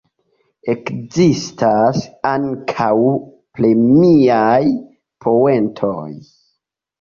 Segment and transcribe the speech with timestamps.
[0.71, 1.99] Ekzistas
[2.29, 2.89] ankaŭ
[3.59, 4.63] premiaj
[5.27, 6.03] poentoj.